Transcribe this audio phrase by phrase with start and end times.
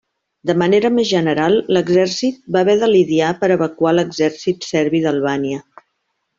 [0.49, 5.65] De manera més general, l'exèrcit va haver de lidiar per a evacuar l'exèrcit serbi d'Albània.